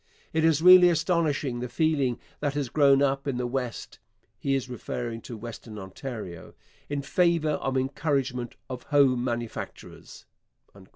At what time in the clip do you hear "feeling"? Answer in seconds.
1.69-2.17